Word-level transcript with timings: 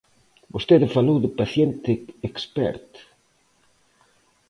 Vostede 0.55 0.93
falou 0.95 1.17
de 1.21 1.29
paciente 1.39 1.91
experto. 2.29 2.99